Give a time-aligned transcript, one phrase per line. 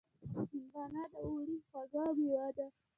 [0.51, 2.67] هندوانه د اوړي خوږ مېوه ده.